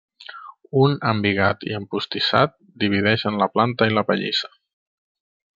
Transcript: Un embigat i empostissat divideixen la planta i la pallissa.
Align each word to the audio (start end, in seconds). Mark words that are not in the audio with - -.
Un 0.83 0.95
embigat 1.09 1.67
i 1.67 1.77
empostissat 1.81 2.57
divideixen 2.85 3.39
la 3.45 3.51
planta 3.59 3.93
i 3.93 3.97
la 3.99 4.07
pallissa. 4.11 4.55